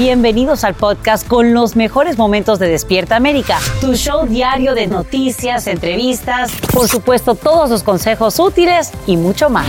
[0.00, 5.66] Bienvenidos al podcast con los mejores momentos de Despierta América, tu show diario de noticias,
[5.66, 9.66] entrevistas, por supuesto todos los consejos útiles y mucho más.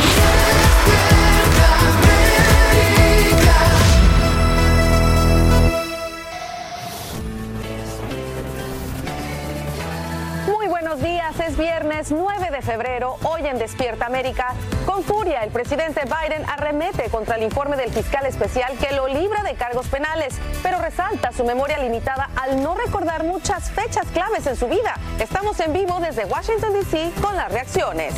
[12.02, 14.54] Viernes 9 de febrero, hoy en Despierta América.
[14.86, 19.44] Con furia, el presidente Biden arremete contra el informe del fiscal especial que lo libra
[19.44, 24.56] de cargos penales, pero resalta su memoria limitada al no recordar muchas fechas claves en
[24.56, 24.96] su vida.
[25.20, 27.12] Estamos en vivo desde Washington, D.C.
[27.22, 28.14] con las reacciones.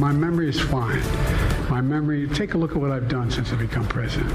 [0.00, 1.02] My memory is fine.
[1.70, 4.32] My memory, take a look at what I've done since I've become president.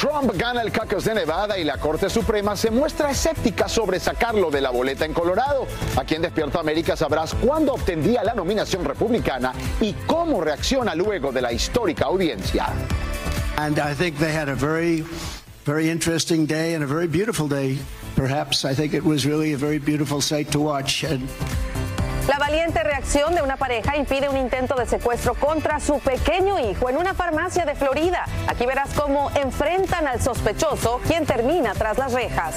[0.00, 4.50] Trump gana el caucus de Nevada y la Corte Suprema se muestra escéptica sobre sacarlo
[4.50, 5.66] de la boleta en Colorado.
[5.94, 11.42] Aquí en Despierta América sabrás cuándo obtendría la nominación republicana y cómo reacciona luego de
[11.42, 12.68] la histórica audiencia.
[13.58, 15.04] And I think they had a very,
[15.66, 17.78] very interesting day and a very beautiful day.
[18.16, 21.04] Perhaps I think it was really a very beautiful sight to watch.
[21.04, 21.28] And
[22.30, 26.88] La valiente reacción de una pareja impide un intento de secuestro contra su pequeño hijo
[26.88, 28.24] en una farmacia de Florida.
[28.46, 32.54] Aquí verás cómo enfrentan al sospechoso, quien termina tras las rejas.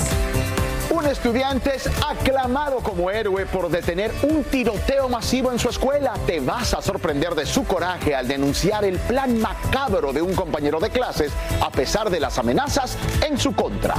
[0.92, 6.14] Un estudiante es aclamado como héroe por detener un tiroteo masivo en su escuela.
[6.28, 10.80] Te vas a sorprender de su coraje al denunciar el plan macabro de un compañero
[10.80, 12.96] de clases a pesar de las amenazas
[13.28, 13.96] en su contra.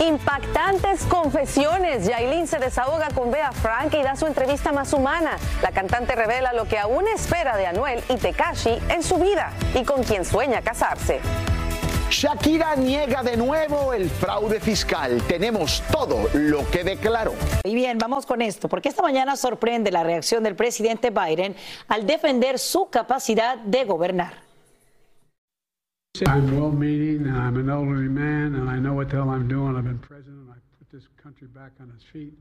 [0.00, 2.06] Impactantes confesiones.
[2.06, 5.36] Yailin se desahoga con Bea Frank y da su entrevista más humana.
[5.60, 9.84] La cantante revela lo que aún espera de Anuel y Tekashi en su vida y
[9.84, 11.20] con quien sueña casarse.
[12.10, 15.20] Shakira niega de nuevo el fraude fiscal.
[15.28, 17.34] Tenemos todo lo que declaró.
[17.64, 21.54] Y bien, vamos con esto, porque esta mañana sorprende la reacción del presidente Biden
[21.88, 24.47] al defender su capacidad de gobernar.
[26.26, 29.46] I'm well meaning and I'm an elderly man and I know what the hell I'm
[29.46, 29.76] doing.
[29.76, 30.48] I've been president.
[30.50, 32.34] I put this country back on its feet.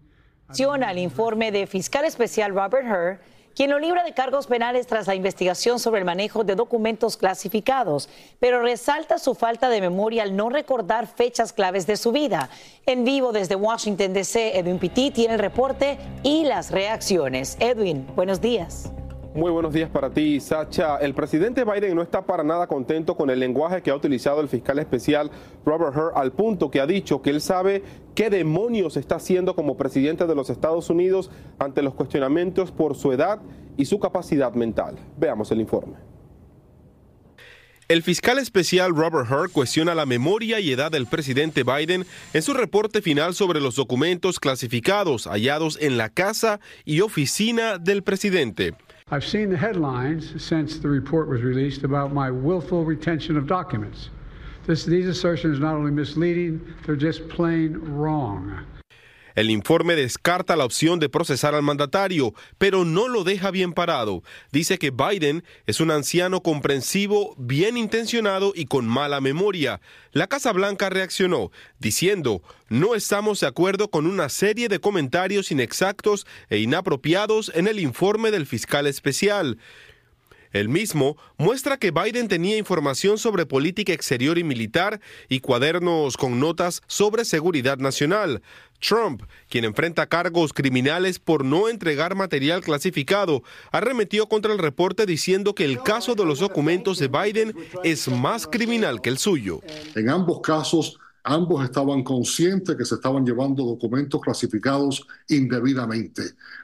[0.57, 3.19] El informe de fiscal especial Robert Hur,
[3.53, 8.07] quien lo libra de cargos penales tras la investigación sobre el manejo de documentos clasificados,
[8.39, 12.49] pero resalta su falta de memoria al no recordar fechas claves de su vida.
[12.85, 17.57] En vivo desde Washington, D.C., Edwin Pitti tiene el reporte y las reacciones.
[17.59, 18.91] Edwin, buenos días.
[19.37, 20.97] Muy buenos días para ti, Sacha.
[20.97, 24.49] El presidente Biden no está para nada contento con el lenguaje que ha utilizado el
[24.49, 25.29] fiscal especial
[25.63, 27.83] Robert Hur al punto que ha dicho que él sabe
[28.15, 33.11] qué demonios está haciendo como presidente de los Estados Unidos ante los cuestionamientos por su
[33.11, 33.39] edad
[33.77, 34.95] y su capacidad mental.
[35.19, 35.97] Veamos el informe.
[37.89, 42.55] El fiscal especial Robert Hur cuestiona la memoria y edad del presidente Biden en su
[42.55, 48.73] reporte final sobre los documentos clasificados hallados en la casa y oficina del presidente.
[49.09, 54.09] I've seen the headlines since the report was released about my willful retention of documents.
[54.65, 58.65] This, these assertions are not only misleading, they're just plain wrong.
[59.37, 64.23] El informe descarta la opción de procesar al mandatario, pero no lo deja bien parado.
[64.51, 69.79] Dice que Biden es un anciano comprensivo, bien intencionado y con mala memoria.
[70.11, 76.25] La Casa Blanca reaccionó, diciendo, no estamos de acuerdo con una serie de comentarios inexactos
[76.49, 79.59] e inapropiados en el informe del fiscal especial.
[80.51, 86.39] El mismo muestra que Biden tenía información sobre política exterior y militar y cuadernos con
[86.39, 88.41] notas sobre seguridad nacional.
[88.79, 95.55] Trump, quien enfrenta cargos criminales por no entregar material clasificado, arremetió contra el reporte diciendo
[95.55, 99.61] que el caso de los documentos de Biden es más criminal que el suyo.
[99.95, 106.21] En ambos casos, ambos estaban conscientes que se estaban llevando documentos clasificados indebidamente.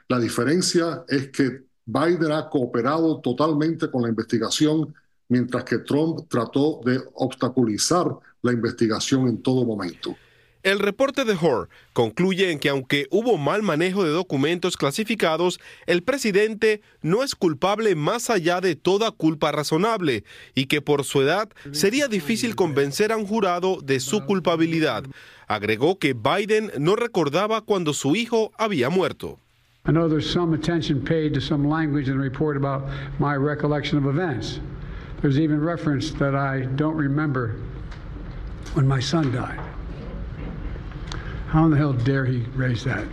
[0.08, 4.94] La diferencia es que Biden ha cooperado totalmente con la investigación,
[5.28, 8.06] mientras que Trump trató de obstaculizar
[8.42, 10.16] la investigación en todo momento.
[10.64, 16.02] El reporte de Hoare concluye en que aunque hubo mal manejo de documentos clasificados, el
[16.02, 21.50] presidente no es culpable más allá de toda culpa razonable y que por su edad
[21.72, 25.04] sería difícil convencer a un jurado de su culpabilidad.
[25.48, 29.38] Agregó que Biden no recordaba cuando su hijo había muerto.
[29.86, 32.88] I know there's some attention paid to some language in the report about
[33.18, 34.58] my recollection of events.
[35.20, 37.60] There's even reference that I don't remember
[38.72, 39.60] when my son died.
[41.48, 43.06] How in the hell dare he raise that?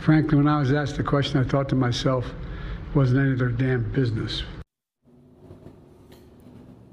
[0.00, 2.26] Frankly, when I was asked the question, I thought to myself,
[2.90, 4.42] it wasn't any of their damn business.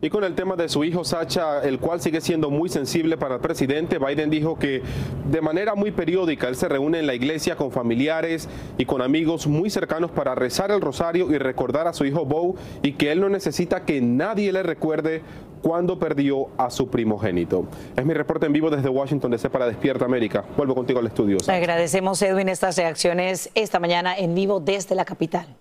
[0.01, 3.35] Y con el tema de su hijo Sacha, el cual sigue siendo muy sensible para
[3.35, 4.81] el presidente, Biden dijo que
[5.29, 8.47] de manera muy periódica él se reúne en la iglesia con familiares
[8.77, 12.55] y con amigos muy cercanos para rezar el rosario y recordar a su hijo Bo
[12.81, 15.21] y que él no necesita que nadie le recuerde
[15.61, 17.65] cuando perdió a su primogénito.
[17.97, 20.45] Es mi reporte en vivo desde Washington DC para Despierta América.
[20.55, 21.39] Vuelvo contigo al estudio.
[21.45, 25.58] Agradecemos Edwin estas reacciones esta mañana en vivo desde la capital.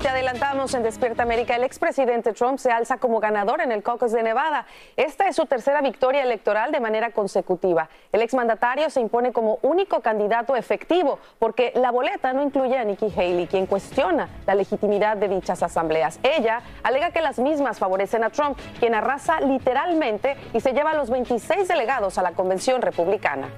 [0.00, 4.12] Te adelantamos en Despierta América, el expresidente Trump se alza como ganador en el caucus
[4.12, 4.64] de Nevada.
[4.96, 7.88] Esta es su tercera victoria electoral de manera consecutiva.
[8.12, 13.12] El exmandatario se impone como único candidato efectivo porque la boleta no incluye a Nikki
[13.16, 16.20] Haley, quien cuestiona la legitimidad de dichas asambleas.
[16.22, 20.94] Ella alega que las mismas favorecen a Trump, quien arrasa literalmente y se lleva a
[20.94, 23.48] los 26 delegados a la convención republicana.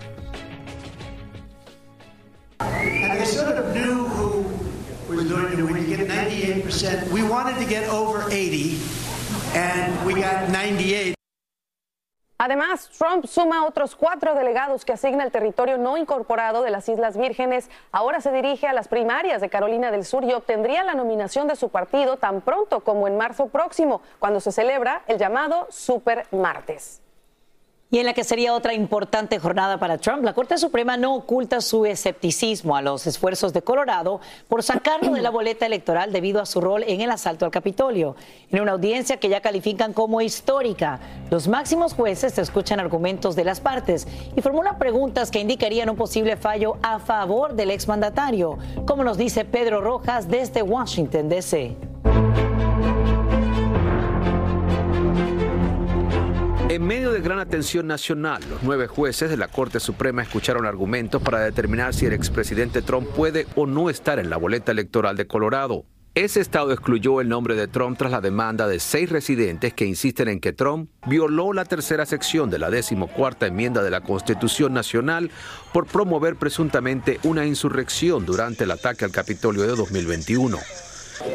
[5.11, 5.91] To win.
[5.91, 7.11] You get 98%.
[7.11, 8.79] We wanted to get over 80,
[9.55, 11.15] and we got 98.
[12.39, 17.17] Además, Trump suma otros cuatro delegados que asigna el territorio no incorporado de las Islas
[17.17, 17.69] Vírgenes.
[17.91, 21.57] Ahora se dirige a las primarias de Carolina del Sur y obtendría la nominación de
[21.57, 27.03] su partido tan pronto como en marzo próximo, cuando se celebra el llamado Super Martes.
[27.93, 31.61] Y en la que sería otra importante jornada para Trump, la Corte Suprema no oculta
[31.61, 36.47] su escepticismo a los esfuerzos de Colorado por sacarlo de la boleta electoral debido a
[36.47, 38.15] su rol en el asalto al Capitolio.
[38.53, 41.01] En una audiencia que ya califican como histórica,
[41.31, 44.07] los máximos jueces escuchan argumentos de las partes
[44.37, 48.57] y formulan preguntas que indicarían un posible fallo a favor del exmandatario,
[48.87, 51.90] como nos dice Pedro Rojas desde Washington, D.C.
[56.71, 61.21] En medio de gran atención nacional, los nueve jueces de la Corte Suprema escucharon argumentos
[61.21, 65.27] para determinar si el expresidente Trump puede o no estar en la boleta electoral de
[65.27, 65.85] Colorado.
[66.15, 70.29] Ese estado excluyó el nombre de Trump tras la demanda de seis residentes que insisten
[70.29, 75.33] en que Trump violó la tercera sección de la decimocuarta enmienda de la Constitución Nacional
[75.73, 80.57] por promover presuntamente una insurrección durante el ataque al Capitolio de 2021.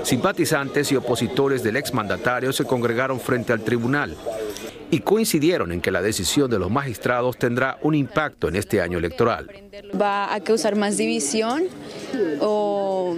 [0.04, 4.16] Simpatizantes y opositores del exmandatario se congregaron frente al tribunal
[4.96, 8.98] y coincidieron en que la decisión de los magistrados tendrá un impacto en este año
[8.98, 9.50] electoral.
[10.00, 11.64] Va a causar más división
[12.40, 13.14] o,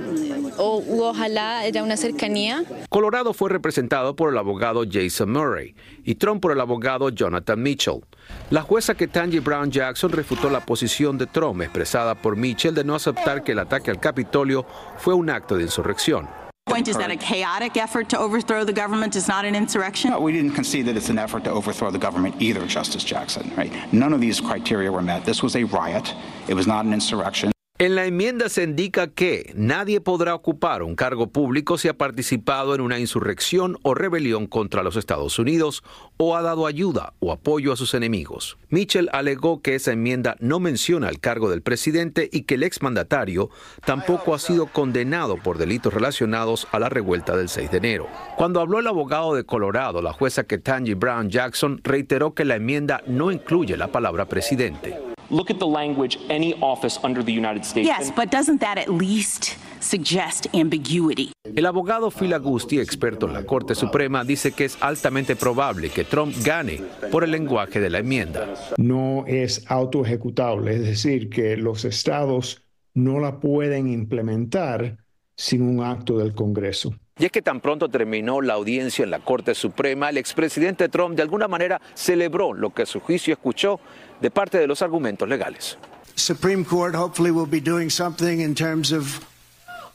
[0.58, 2.64] o ojalá haya una cercanía.
[2.90, 8.02] Colorado fue representado por el abogado Jason Murray y Trump por el abogado Jonathan Mitchell.
[8.50, 12.96] La jueza Ketanji Brown Jackson refutó la posición de Trump expresada por Mitchell de no
[12.96, 14.66] aceptar que el ataque al Capitolio
[14.98, 16.28] fue un acto de insurrección.
[16.68, 20.12] Point is that a chaotic effort to overthrow the government is not an insurrection?
[20.12, 23.52] No, we didn't concede that it's an effort to overthrow the government either, Justice Jackson.
[23.56, 23.72] Right?
[23.94, 25.26] None of these criteria were met.
[25.26, 26.14] This was a riot.
[26.48, 27.52] It was not an insurrection.
[27.80, 32.74] En la enmienda se indica que nadie podrá ocupar un cargo público si ha participado
[32.74, 35.84] en una insurrección o rebelión contra los Estados Unidos
[36.18, 38.58] o ha dado ayuda o apoyo a sus enemigos.
[38.70, 43.52] Mitchell alegó que esa enmienda no menciona el cargo del presidente y que el exmandatario
[43.86, 48.08] tampoco ha sido condenado por delitos relacionados a la revuelta del 6 de enero.
[48.38, 53.04] Cuando habló el abogado de Colorado, la jueza Ketanji Brown Jackson reiteró que la enmienda
[53.06, 55.07] no incluye la palabra presidente.
[55.30, 57.88] Look at the language, any office under the United States.
[57.88, 61.32] Yes, but doesn't that at least suggest ambiguity?
[61.44, 66.04] El abogado Phil Agusti, experto en la Corte Suprema, dice que es altamente probable que
[66.04, 66.82] Trump gane
[67.12, 68.48] por el lenguaje de la enmienda.
[68.78, 72.62] No es autoejecutable, es decir, que los estados
[72.94, 74.98] no la pueden implementar
[75.36, 76.96] sin un acto del Congreso.
[77.20, 81.16] Y es que tan pronto terminó la audiencia en la Corte Suprema, el expresidente Trump
[81.16, 83.80] de alguna manera celebró lo que su juicio escuchó
[84.22, 85.78] de parte de los argumentos legales.
[86.16, 89.20] Supreme Court hopefully will be doing something in terms of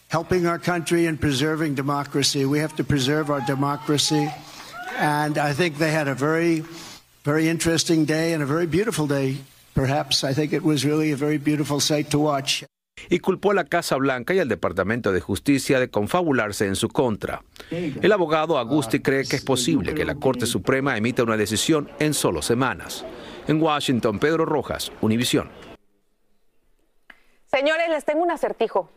[0.09, 2.45] helping our country and preserving democracy.
[2.45, 4.29] We have to preserve our democracy.
[4.99, 6.65] And I think they had a very,
[7.25, 9.39] very interesting day and a very beautiful day.
[9.75, 12.63] Perhaps I think it was really a very beautiful sight to watch.
[13.09, 16.89] Y culpó a la Casa Blanca y al Departamento de Justicia de confabularse en su
[16.89, 17.43] contra.
[17.71, 22.15] El abogado Agusti cree que es posible que la Corte Suprema emita una decisión en
[22.15, 23.05] solo semanas.
[23.47, 25.51] En Washington, Pedro Rojas, Univisión.
[27.47, 28.89] Señores, les tengo un acertijo.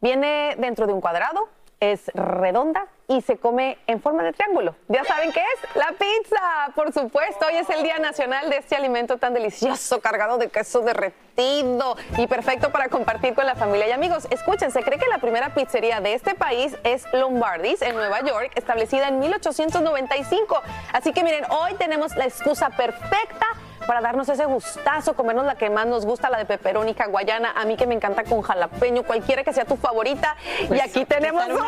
[0.00, 1.48] Viene dentro de un cuadrado,
[1.80, 4.76] es redonda y se come en forma de triángulo.
[4.88, 5.76] ¿Ya saben qué es?
[5.76, 7.46] La pizza, por supuesto.
[7.46, 12.26] Hoy es el Día Nacional de este alimento tan delicioso, cargado de queso derretido y
[12.26, 14.28] perfecto para compartir con la familia y amigos.
[14.30, 18.52] Escuchen, se cree que la primera pizzería de este país es Lombardi's en Nueva York,
[18.54, 20.62] establecida en 1895.
[20.92, 23.46] Así que miren, hoy tenemos la excusa perfecta
[23.86, 27.64] para darnos ese gustazo, comernos la que más nos gusta, la de peperónica guayana, a
[27.64, 30.36] mí que me encanta con jalapeño, cualquiera que sea tu favorita.
[30.62, 31.60] y Pues, aquí tenemos una de.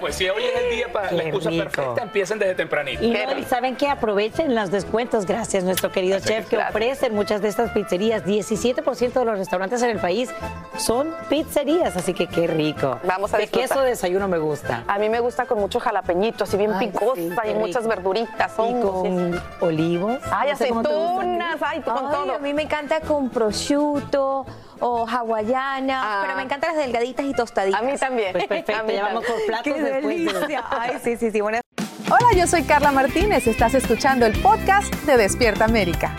[0.00, 1.64] Pues si hoy es el día para la excusa rico.
[1.64, 3.02] perfecta, empiecen desde tempranito.
[3.04, 3.18] Y no,
[3.48, 8.24] saben que aprovechen los descuentos, gracias nuestro querido chef, que ofrecen muchas de estas pizzerías.
[8.24, 10.30] 17% de los restaurantes en el país
[10.76, 12.98] son pizzerías, así que qué rico.
[13.04, 13.68] Vamos a De disfrutar.
[13.68, 14.84] queso desayuno me gusta.
[14.88, 18.52] A mí me gusta con mucho jalapeñito, así bien Ay, picosa sí, y muchas verduritas.
[18.58, 19.40] Y hongos, con sí.
[19.60, 20.18] olivos.
[20.32, 20.68] Ay, No sé.
[20.80, 22.34] Aceitunas, ay, con Ay, todo.
[22.34, 24.46] A mí me encanta con prosciutto
[24.80, 27.80] o hawaiana, pero me encantan las delgaditas y tostaditas.
[27.80, 28.32] A mí también.
[28.32, 30.64] Pues perfecto, A mí ya vamos por platos Qué después delicia.
[30.70, 31.40] Ay, sí, sí, sí.
[31.40, 31.62] Buenas
[32.10, 33.46] Hola, yo soy Carla Martínez.
[33.46, 36.12] Estás escuchando el podcast de Despierta América.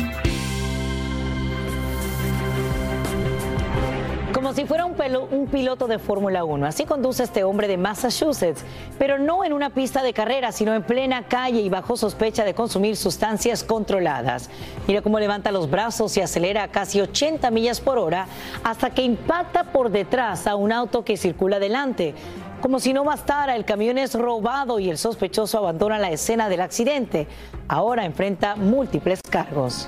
[4.41, 6.65] Como si fuera un, piloto de Fórmula 1.
[6.65, 8.65] Así conduce este hombre de Massachusetts,
[8.97, 12.55] pero no en una pista de carrera, sino en plena calle y bajo sospecha de
[12.55, 14.49] consumir sustancias controladas.
[14.87, 18.25] Mira cómo levanta los brazos y acelera a casi 80 millas por hora
[18.63, 22.15] hasta que impacta por detrás a un auto que circula delante.
[22.63, 26.61] Como si no bastara, el camión es robado y el sospechoso abandona la escena del
[26.61, 27.27] accidente.
[27.67, 29.87] Ahora enfrenta múltiples cargos.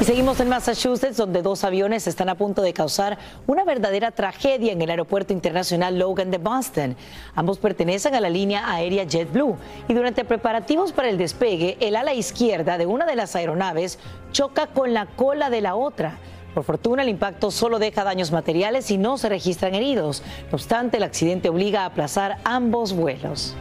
[0.00, 4.72] Y seguimos en Massachusetts, donde dos aviones están a punto de causar una verdadera tragedia
[4.72, 6.96] en el Aeropuerto Internacional Logan de Boston.
[7.34, 9.56] Ambos pertenecen a la línea aérea JetBlue
[9.88, 13.98] y durante preparativos para el despegue, el ala izquierda de una de las aeronaves
[14.30, 16.18] choca con la cola de la otra.
[16.54, 20.22] Por fortuna, el impacto solo deja daños materiales y no se registran heridos.
[20.52, 23.56] No obstante, el accidente obliga a aplazar ambos vuelos.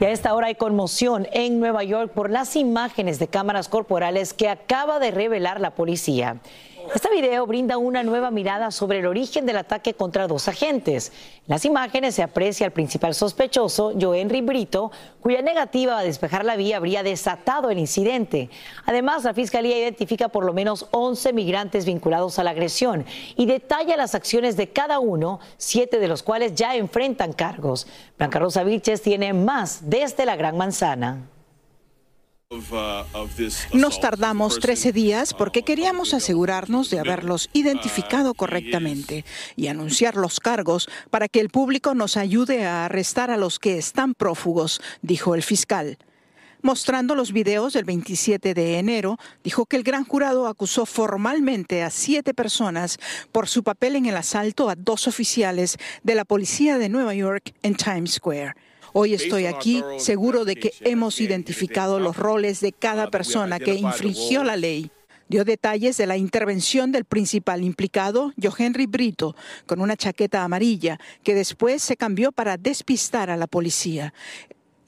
[0.00, 4.32] Y a esta hora hay conmoción en Nueva York por las imágenes de cámaras corporales
[4.32, 6.36] que acaba de revelar la policía.
[6.94, 11.12] Este video brinda una nueva mirada sobre el origen del ataque contra dos agentes.
[11.36, 14.90] En las imágenes se aprecia al principal sospechoso, Joenry Brito,
[15.20, 18.48] cuya negativa a despejar la vía habría desatado el incidente.
[18.86, 23.04] Además, la fiscalía identifica por lo menos 11 migrantes vinculados a la agresión
[23.36, 27.86] y detalla las acciones de cada uno, siete de los cuales ya enfrentan cargos.
[28.16, 31.28] Blanca Rosa Vilches tiene más desde la Gran Manzana.
[33.74, 40.88] Nos tardamos 13 días porque queríamos asegurarnos de haberlos identificado correctamente y anunciar los cargos
[41.10, 45.42] para que el público nos ayude a arrestar a los que están prófugos, dijo el
[45.42, 45.98] fiscal.
[46.62, 51.90] Mostrando los videos del 27 de enero, dijo que el gran jurado acusó formalmente a
[51.90, 52.96] siete personas
[53.30, 57.52] por su papel en el asalto a dos oficiales de la policía de Nueva York
[57.62, 58.54] en Times Square.
[58.92, 64.44] Hoy estoy aquí seguro de que hemos identificado los roles de cada persona que infringió
[64.44, 64.90] la ley.
[65.28, 71.34] Dio detalles de la intervención del principal implicado, Johenry Brito, con una chaqueta amarilla que
[71.34, 74.14] después se cambió para despistar a la policía.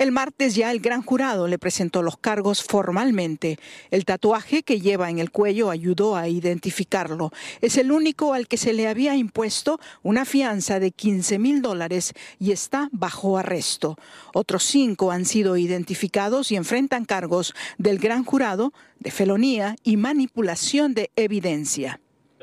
[0.01, 3.59] El martes ya el gran jurado le presentó los cargos formalmente.
[3.91, 7.33] El tatuaje que lleva en el cuello ayudó a identificarlo.
[7.61, 12.15] Es el único al que se le había impuesto una fianza de 15 mil dólares
[12.39, 13.99] y está bajo arresto.
[14.33, 20.95] Otros cinco han sido identificados y enfrentan cargos del gran jurado de felonía y manipulación
[20.95, 22.01] de evidencia.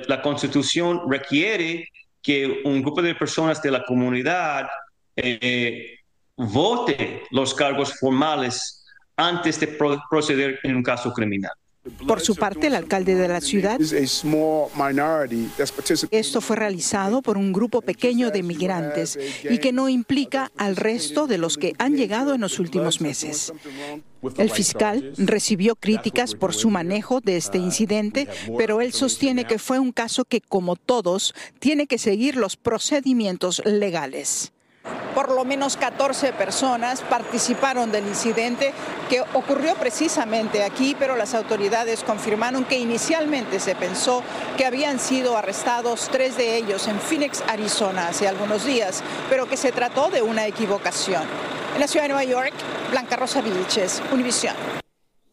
[0.08, 1.90] La Constitución requiere
[2.22, 4.68] que un grupo de personas de la comunidad
[5.16, 5.97] eh,
[6.38, 8.86] vote los cargos formales
[9.18, 11.52] antes de pro- proceder en un caso criminal.
[12.06, 13.80] Por su parte, el alcalde de la ciudad
[16.12, 19.18] esto fue realizado por un grupo pequeño de migrantes
[19.50, 23.54] y que no implica al resto de los que han llegado en los últimos meses.
[24.38, 28.28] El fiscal recibió críticas por su manejo de este incidente,
[28.58, 33.62] pero él sostiene que fue un caso que, como todos, tiene que seguir los procedimientos
[33.66, 34.52] legales.
[35.18, 38.72] Por lo menos 14 personas participaron del incidente
[39.10, 44.22] que ocurrió precisamente aquí, pero las autoridades confirmaron que inicialmente se pensó
[44.58, 49.58] que habían sido arrestados tres de ellos en Phoenix, Arizona, hace algunos días, pero que
[49.58, 51.24] se trató de una equivocación.
[51.74, 52.54] En la ciudad de Nueva York,
[52.92, 54.56] Blanca Rosa Vilches, Univisión.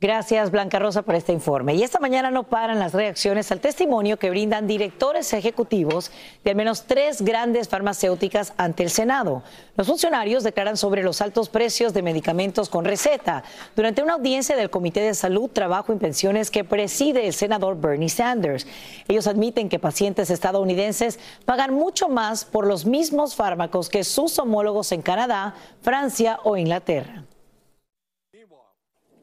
[0.05, 1.75] Gracias, Blanca Rosa, por este informe.
[1.77, 6.11] Y esta mañana no paran las reacciones al testimonio que brindan directores ejecutivos
[6.45, 9.43] de al menos tres grandes farmacéuticas ante el Senado.
[9.79, 13.45] Los funcionarios declaran sobre los altos precios de medicamentos con receta
[13.75, 18.11] durante una audiencia del Comité de Salud, Trabajo y Pensiones que preside el senador Bernie
[18.11, 18.67] Sanders.
[19.09, 24.93] Ellos admiten que pacientes estadounidenses pagan mucho más por los mismos fármacos que sus homólogos
[24.93, 27.25] en Canadá, Francia o Inglaterra.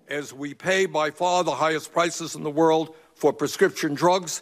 [0.08, 4.41] As we pay by far the highest prices in the world for prescription drugs.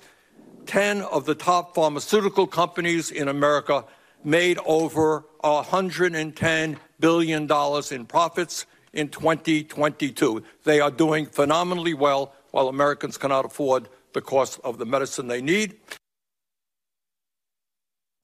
[0.65, 3.85] 10 of the top pharmaceutical companies in America
[4.23, 7.49] made over $110 billion
[7.91, 10.43] in profits in 2022.
[10.63, 15.41] They are doing phenomenally well while Americans cannot afford the cost of the medicine they
[15.41, 15.77] need.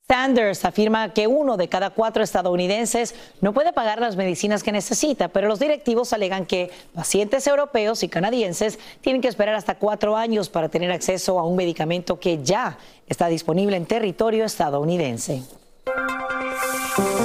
[0.07, 5.29] Sanders afirma que uno de cada cuatro estadounidenses no puede pagar las medicinas que necesita,
[5.29, 10.47] pero los directivos alegan que pacientes europeos y canadienses tienen que esperar hasta cuatro años
[10.47, 15.41] para tener acceso a un medicamento que ya está disponible en territorio estadounidense.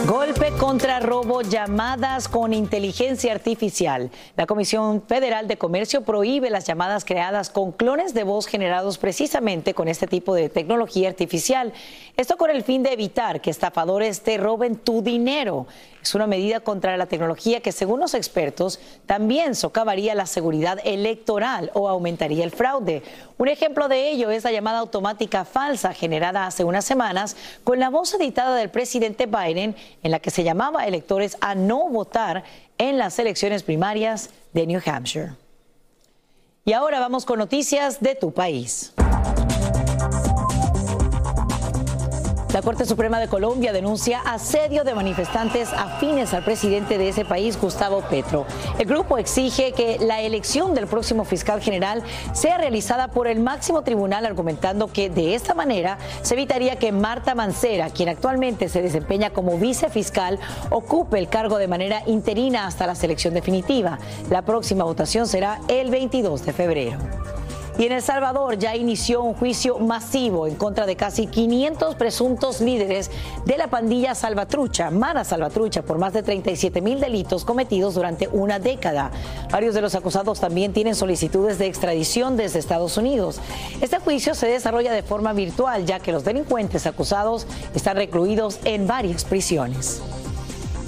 [0.06, 4.10] Golpe contra robo, llamadas con inteligencia artificial.
[4.36, 9.74] La Comisión Federal de Comercio prohíbe las llamadas creadas con clones de voz generados precisamente
[9.74, 11.72] con este tipo de tecnología artificial.
[12.16, 15.66] Esto con el fin de evitar que estafadores te roben tu dinero.
[16.02, 21.70] Es una medida contra la tecnología que, según los expertos, también socavaría la seguridad electoral
[21.74, 23.02] o aumentaría el fraude.
[23.36, 27.90] Un ejemplo de ello es la llamada automática falsa generada hace unas semanas con la
[27.90, 32.44] voz editada del presidente Biden en la que se llamaba a electores a no votar
[32.78, 35.32] en las elecciones primarias de New Hampshire.
[36.64, 38.92] Y ahora vamos con noticias de tu país.
[42.52, 47.56] La Corte Suprema de Colombia denuncia asedio de manifestantes afines al presidente de ese país,
[47.60, 48.44] Gustavo Petro.
[48.76, 52.02] El grupo exige que la elección del próximo fiscal general
[52.32, 57.36] sea realizada por el máximo tribunal, argumentando que de esta manera se evitaría que Marta
[57.36, 60.40] Mancera, quien actualmente se desempeña como vicefiscal,
[60.70, 64.00] ocupe el cargo de manera interina hasta la selección definitiva.
[64.28, 66.98] La próxima votación será el 22 de febrero.
[67.80, 72.60] Y en El Salvador ya inició un juicio masivo en contra de casi 500 presuntos
[72.60, 73.10] líderes
[73.46, 78.58] de la pandilla Salvatrucha, Mara Salvatrucha, por más de 37 mil delitos cometidos durante una
[78.58, 79.10] década.
[79.50, 83.40] Varios de los acusados también tienen solicitudes de extradición desde Estados Unidos.
[83.80, 88.86] Este juicio se desarrolla de forma virtual, ya que los delincuentes acusados están recluidos en
[88.86, 90.02] varias prisiones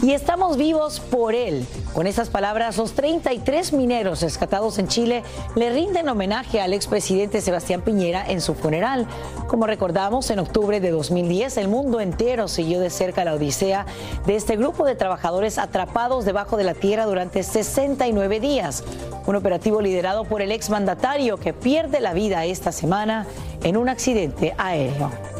[0.02, 1.64] y estamos vivos por él.
[1.94, 5.22] Con esas palabras, los 33 mineros rescatados en Chile
[5.54, 9.06] le rinden homenaje al expresidente Sebastián Piñera en su funeral.
[9.46, 13.86] Como recordamos, en octubre de 2010 el mundo entero siguió de cerca la odisea
[14.26, 18.82] de este grupo de trabajadores atrapados debajo de la tierra durante 69 días.
[19.26, 23.26] Un operativo liderado por el exmandatario que pierde la vida esta semana
[23.62, 25.31] en un accidente aéreo.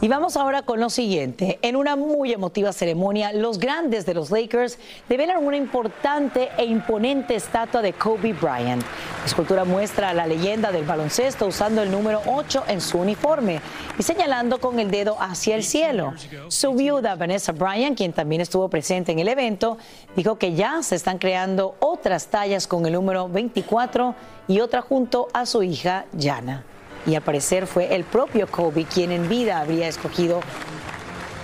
[0.00, 1.58] Y vamos ahora con lo siguiente.
[1.60, 7.34] En una muy emotiva ceremonia, los grandes de los Lakers develan una importante e imponente
[7.34, 8.84] estatua de Kobe Bryant.
[9.18, 13.60] La escultura muestra a la leyenda del baloncesto usando el número 8 en su uniforme
[13.98, 16.14] y señalando con el dedo hacia el cielo.
[16.46, 19.78] Su viuda, Vanessa Bryant, quien también estuvo presente en el evento,
[20.14, 24.14] dijo que ya se están creando otras tallas con el número 24
[24.46, 26.64] y otra junto a su hija, Jana
[27.08, 30.40] y al parecer fue el propio Kobe quien en vida habría escogido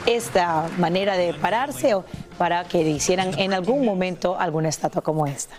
[0.06, 1.96] esta manera de pararse
[2.36, 5.56] para que hicieran en algún momento alguna estatua como esta.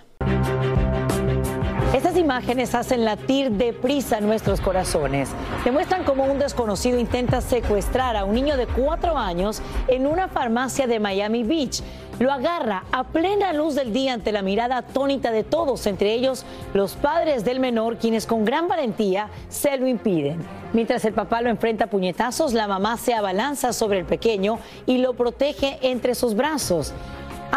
[1.95, 5.29] Estas imágenes hacen latir deprisa nuestros corazones.
[5.63, 10.88] Demuestran cómo un desconocido intenta secuestrar a un niño de cuatro años en una farmacia
[10.88, 11.81] de Miami Beach.
[12.19, 16.45] Lo agarra a plena luz del día ante la mirada atónita de todos, entre ellos
[16.73, 20.45] los padres del menor, quienes con gran valentía se lo impiden.
[20.73, 24.97] Mientras el papá lo enfrenta a puñetazos, la mamá se abalanza sobre el pequeño y
[24.97, 26.93] lo protege entre sus brazos.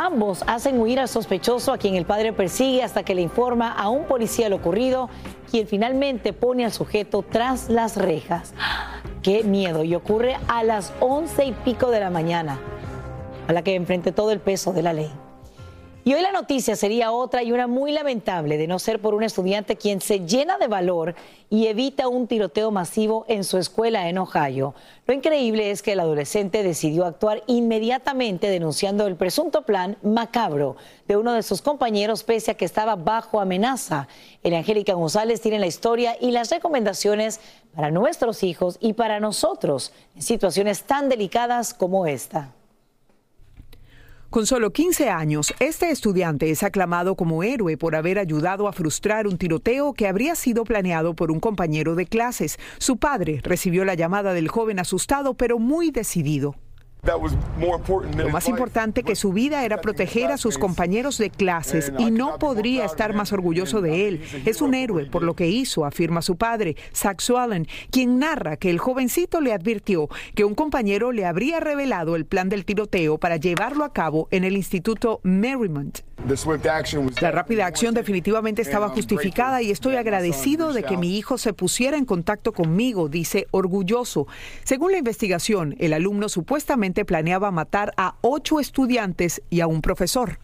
[0.00, 3.88] Ambos hacen huir al sospechoso a quien el padre persigue hasta que le informa a
[3.88, 5.10] un policía lo ocurrido,
[5.50, 8.54] quien finalmente pone al sujeto tras las rejas.
[9.24, 9.82] ¡Qué miedo!
[9.82, 12.60] Y ocurre a las once y pico de la mañana,
[13.48, 15.10] a la que enfrente todo el peso de la ley.
[16.08, 19.22] Y hoy la noticia sería otra y una muy lamentable, de no ser por un
[19.22, 21.14] estudiante quien se llena de valor
[21.50, 24.74] y evita un tiroteo masivo en su escuela en Ohio.
[25.06, 31.18] Lo increíble es que el adolescente decidió actuar inmediatamente denunciando el presunto plan macabro de
[31.18, 34.08] uno de sus compañeros pese a que estaba bajo amenaza.
[34.42, 37.38] El Angélica González tiene la historia y las recomendaciones
[37.76, 42.54] para nuestros hijos y para nosotros en situaciones tan delicadas como esta.
[44.30, 49.26] Con solo 15 años, este estudiante es aclamado como héroe por haber ayudado a frustrar
[49.26, 52.58] un tiroteo que habría sido planeado por un compañero de clases.
[52.76, 56.56] Su padre recibió la llamada del joven asustado pero muy decidido.
[57.04, 62.38] Lo más importante que su vida era proteger a sus compañeros de clases y no
[62.38, 64.22] podría estar más orgulloso de él.
[64.44, 68.70] Es un héroe por lo que hizo, afirma su padre, Zach Swallen, quien narra que
[68.70, 73.36] el jovencito le advirtió que un compañero le habría revelado el plan del tiroteo para
[73.36, 76.00] llevarlo a cabo en el Instituto Merrimont.
[77.20, 81.96] La rápida acción definitivamente estaba justificada y estoy agradecido de que mi hijo se pusiera
[81.96, 84.26] en contacto conmigo, dice orgulloso.
[84.64, 90.38] Según la investigación, el alumno supuestamente planeaba matar a ocho estudiantes y a un profesor.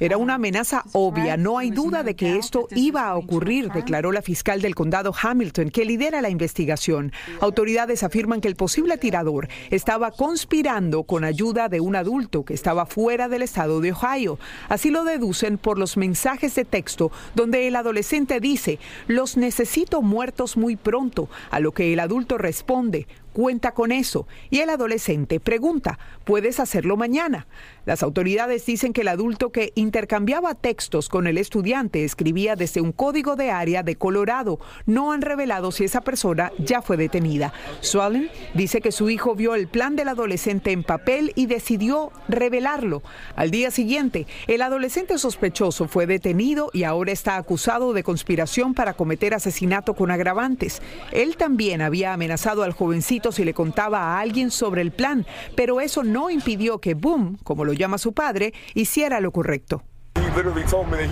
[0.00, 4.22] Era una amenaza obvia, no hay duda de que esto iba a ocurrir, declaró la
[4.22, 7.12] fiscal del condado Hamilton, que lidera la investigación.
[7.40, 12.86] Autoridades afirman que el posible tirador estaba conspirando con ayuda de un adulto que estaba
[12.86, 14.38] fuera del estado de Ohio.
[14.68, 20.56] Así lo deducen por los mensajes de texto donde el adolescente dice, los necesito muertos
[20.56, 24.26] muy pronto, a lo que el adulto responde, cuenta con eso.
[24.50, 27.46] Y el adolescente pregunta, ¿puedes hacerlo mañana?
[27.86, 32.90] Las autoridades dicen que el adulto que intercambiaba textos con el estudiante escribía desde un
[32.90, 34.58] código de área de Colorado.
[34.86, 37.52] No han revelado si esa persona ya fue detenida.
[37.80, 43.04] Swallen dice que su hijo vio el plan del adolescente en papel y decidió revelarlo.
[43.36, 48.94] Al día siguiente, el adolescente sospechoso fue detenido y ahora está acusado de conspiración para
[48.94, 50.82] cometer asesinato con agravantes.
[51.12, 55.80] Él también había amenazado al jovencito si le contaba a alguien sobre el plan, pero
[55.80, 59.82] eso no impidió que Boom, como lo llama su padre, hiciera lo correcto.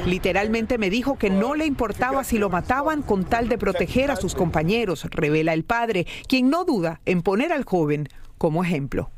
[0.05, 4.16] Literalmente me dijo que no le importaba si lo mataban con tal de proteger a
[4.16, 9.11] sus compañeros, revela el padre, quien no duda en poner al joven como ejemplo.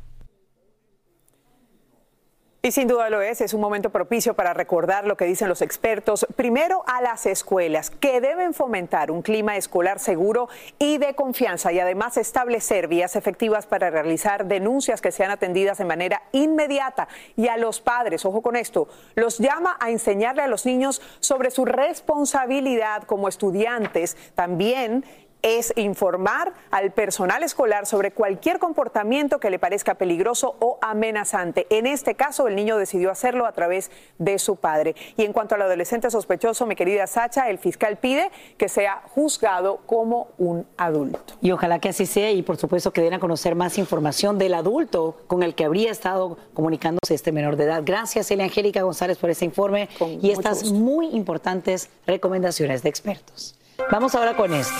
[2.61, 5.61] Y sin duda lo es, es un momento propicio para recordar lo que dicen los
[5.61, 11.71] expertos, primero a las escuelas, que deben fomentar un clima escolar seguro y de confianza
[11.71, 17.07] y además establecer vías efectivas para realizar denuncias que sean atendidas de manera inmediata.
[17.37, 21.51] Y a los padres, ojo con esto, los llama a enseñarle a los niños sobre
[21.51, 25.05] su responsabilidad como estudiantes, también
[25.41, 31.67] es informar al personal escolar sobre cualquier comportamiento que le parezca peligroso o amenazante.
[31.69, 34.95] En este caso, el niño decidió hacerlo a través de su padre.
[35.17, 39.79] Y en cuanto al adolescente sospechoso, mi querida Sacha, el fiscal pide que sea juzgado
[39.85, 41.35] como un adulto.
[41.41, 44.53] Y ojalá que así sea y por supuesto que den a conocer más información del
[44.53, 47.83] adulto con el que habría estado comunicándose este menor de edad.
[47.85, 49.89] Gracias, Elia Angélica González, por este informe
[50.21, 53.55] y estas muy importantes recomendaciones de expertos.
[53.91, 54.73] Vamos ahora con esto.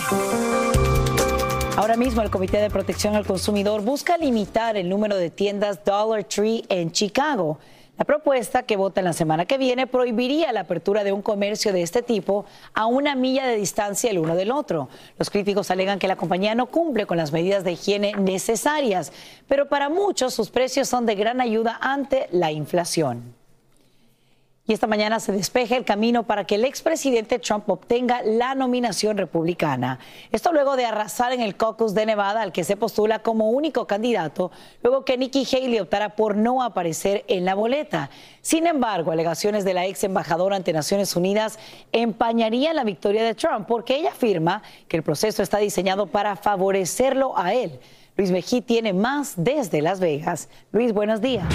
[1.76, 6.24] Ahora mismo el Comité de Protección al Consumidor busca limitar el número de tiendas Dollar
[6.24, 7.58] Tree en Chicago.
[7.98, 11.72] La propuesta que vota en la semana que viene prohibiría la apertura de un comercio
[11.72, 14.88] de este tipo a una milla de distancia el uno del otro.
[15.18, 19.12] Los críticos alegan que la compañía no cumple con las medidas de higiene necesarias,
[19.48, 23.39] pero para muchos sus precios son de gran ayuda ante la inflación
[24.66, 29.16] y esta mañana se despeja el camino para que el expresidente Trump obtenga la nominación
[29.16, 29.98] republicana.
[30.30, 33.86] Esto luego de arrasar en el caucus de Nevada, al que se postula como único
[33.86, 38.10] candidato, luego que Nikki Haley optara por no aparecer en la boleta.
[38.42, 41.58] Sin embargo, alegaciones de la ex embajadora ante Naciones Unidas
[41.90, 47.36] empañarían la victoria de Trump porque ella afirma que el proceso está diseñado para favorecerlo
[47.36, 47.80] a él.
[48.16, 50.48] Luis Mejí tiene más desde Las Vegas.
[50.72, 51.46] Luis, buenos días.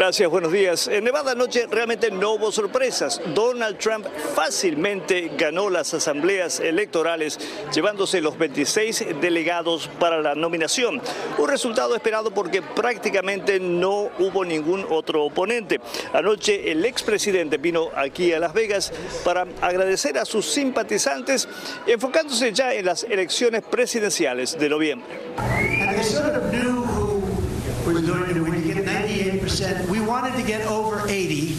[0.00, 0.88] Gracias, buenos días.
[0.88, 3.20] En Nevada anoche realmente no hubo sorpresas.
[3.34, 7.38] Donald Trump fácilmente ganó las asambleas electorales,
[7.70, 11.02] llevándose los 26 delegados para la nominación.
[11.36, 15.82] Un resultado esperado porque prácticamente no hubo ningún otro oponente.
[16.14, 21.46] Anoche el expresidente vino aquí a Las Vegas para agradecer a sus simpatizantes,
[21.86, 25.06] enfocándose ya en las elecciones presidenciales de noviembre.
[30.40, 31.56] To get over 80,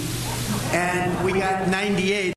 [0.74, 2.31] and we got 98.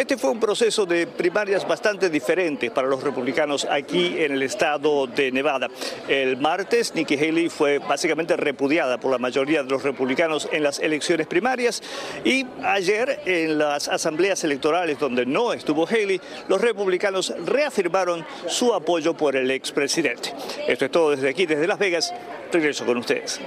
[0.00, 5.06] Este fue un proceso de primarias bastante diferente para los republicanos aquí en el estado
[5.06, 5.68] de Nevada.
[6.08, 10.78] El martes, Nikki Haley fue básicamente repudiada por la mayoría de los republicanos en las
[10.78, 11.82] elecciones primarias
[12.24, 19.14] y ayer en las asambleas electorales donde no estuvo Haley, los republicanos reafirmaron su apoyo
[19.14, 20.32] por el expresidente.
[20.66, 22.14] Esto es todo desde aquí, desde Las Vegas.
[22.50, 23.38] Regreso con ustedes.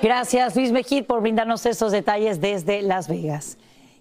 [0.00, 3.58] Gracias, Luis Mejid, por brindarnos estos detalles desde Las Vegas.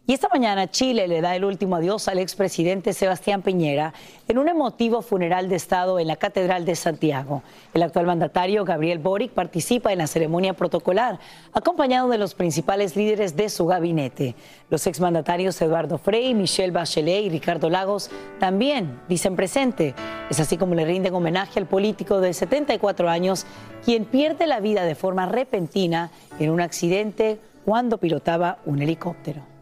[0.09, 3.93] Y esta mañana Chile le da el último adiós al expresidente Sebastián Piñera
[4.29, 7.43] en un emotivo funeral de Estado en la Catedral de Santiago.
[7.73, 11.19] El actual mandatario Gabriel Boric participa en la ceremonia protocolar,
[11.51, 14.35] acompañado de los principales líderes de su gabinete.
[14.69, 19.93] Los exmandatarios Eduardo Frei, Michelle Bachelet y Ricardo Lagos también dicen presente.
[20.29, 23.45] Es así como le rinden homenaje al político de 74 años,
[23.83, 29.56] quien pierde la vida de forma repentina en un accidente cuando pilotaba un helicóptero.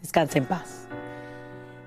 [0.00, 0.80] Descanse en paz.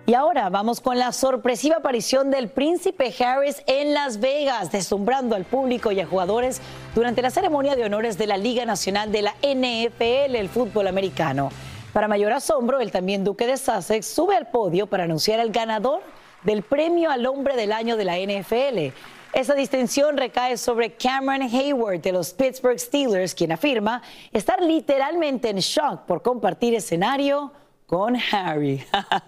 [0.06, 5.46] Y ahora vamos con la sorpresiva aparición del príncipe Harris en Las Vegas, deslumbrando al
[5.46, 6.60] público y a jugadores
[6.94, 11.52] durante la ceremonia de honores de la Liga Nacional de la NFL, el fútbol americano.
[11.94, 16.02] Para mayor asombro, el también duque de Sussex sube al podio para anunciar al ganador
[16.44, 18.94] del premio al hombre del año de la NFL.
[19.32, 24.02] Esa distinción recae sobre Cameron Hayward de los Pittsburgh Steelers, quien afirma
[24.34, 27.54] estar literalmente en shock por compartir escenario
[27.86, 28.84] con Harry.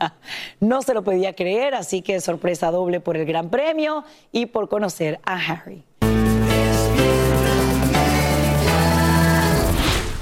[0.59, 4.69] no se lo podía creer, así que sorpresa doble por el Gran Premio y por
[4.69, 5.83] conocer a Harry.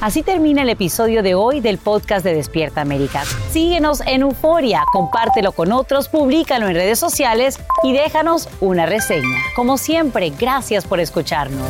[0.04, 3.24] Así termina el episodio de hoy del podcast de Despierta América.
[3.52, 9.38] Síguenos en Euforia, compártelo con otros, públicalo en redes sociales y déjanos una reseña.
[9.56, 11.70] Como siempre, gracias por escucharnos.